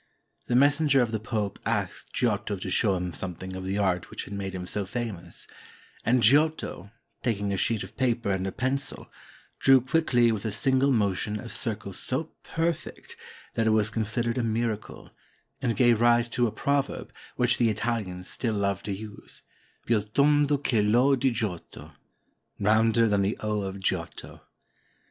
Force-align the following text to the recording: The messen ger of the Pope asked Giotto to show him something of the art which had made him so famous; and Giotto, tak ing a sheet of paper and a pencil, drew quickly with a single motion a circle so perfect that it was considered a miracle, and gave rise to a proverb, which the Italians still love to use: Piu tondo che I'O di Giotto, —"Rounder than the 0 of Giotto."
The 0.47 0.55
messen 0.55 0.87
ger 0.87 1.03
of 1.03 1.11
the 1.11 1.19
Pope 1.19 1.59
asked 1.63 2.11
Giotto 2.11 2.55
to 2.55 2.69
show 2.71 2.95
him 2.95 3.13
something 3.13 3.55
of 3.55 3.63
the 3.63 3.77
art 3.77 4.09
which 4.09 4.23
had 4.25 4.33
made 4.33 4.55
him 4.55 4.65
so 4.65 4.83
famous; 4.83 5.45
and 6.03 6.23
Giotto, 6.23 6.89
tak 7.21 7.37
ing 7.37 7.53
a 7.53 7.57
sheet 7.57 7.83
of 7.83 7.95
paper 7.95 8.31
and 8.31 8.47
a 8.47 8.51
pencil, 8.51 9.11
drew 9.59 9.79
quickly 9.79 10.31
with 10.31 10.43
a 10.43 10.51
single 10.51 10.91
motion 10.91 11.39
a 11.39 11.49
circle 11.49 11.93
so 11.93 12.31
perfect 12.41 13.15
that 13.53 13.67
it 13.67 13.77
was 13.77 13.91
considered 13.91 14.39
a 14.39 14.43
miracle, 14.43 15.11
and 15.61 15.77
gave 15.77 16.01
rise 16.01 16.27
to 16.29 16.47
a 16.47 16.51
proverb, 16.51 17.13
which 17.35 17.59
the 17.59 17.69
Italians 17.69 18.27
still 18.27 18.55
love 18.55 18.81
to 18.81 18.91
use: 18.91 19.43
Piu 19.85 20.01
tondo 20.01 20.57
che 20.57 20.79
I'O 20.79 21.15
di 21.15 21.29
Giotto, 21.29 21.91
—"Rounder 22.59 23.07
than 23.07 23.21
the 23.21 23.37
0 23.39 23.61
of 23.61 23.79
Giotto." 23.79 24.41